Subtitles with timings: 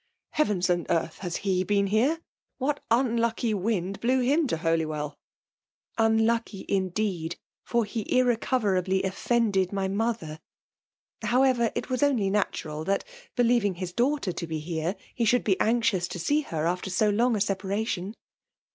[0.31, 1.19] Heavens and earth!
[1.19, 2.17] Haft he been here?
[2.57, 5.15] What unhicky wind blew him to Holywell?'*
[5.61, 10.39] '* Unlucky> indeed; for he has irrecoverably offended my mother.
[11.23, 13.03] However^ it was only ttatural that,
[13.35, 17.11] believing his daughter to be here, he should be anxious to see her after so
[17.11, 18.15] long a aeparation.